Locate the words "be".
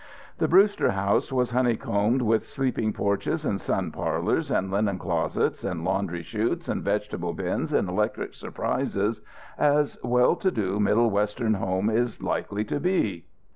12.79-13.25